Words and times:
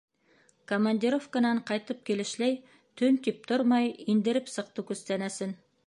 Командировканан 0.71 1.59
ҡайтып 1.67 2.01
килешләй, 2.11 2.57
төн 3.03 3.21
тип 3.29 3.47
тормай 3.53 3.93
индереп 4.17 4.53
сыҡты 4.57 4.91
күстәнәсен... 4.91 5.57